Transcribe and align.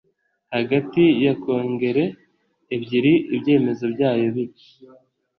hagati 0.55 1.03
ya 1.25 1.33
kongere 1.41 2.03
ebyiri 2.75 3.13
ibyemezo 3.35 3.85
byayo 3.93 4.25
biba 4.35 4.57